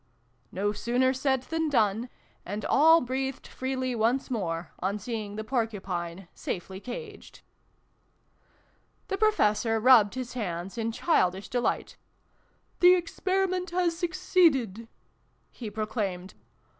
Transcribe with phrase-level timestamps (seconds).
[0.51, 2.09] "No sooner said than done:
[2.43, 7.41] and all breathed freely once more, on seeing the Porcupine safely caged.
[9.09, 11.97] The Professor rubbed his hands in childish delight."
[12.79, 14.87] The Experiment has succeeded!"
[15.51, 16.33] he proclaimed.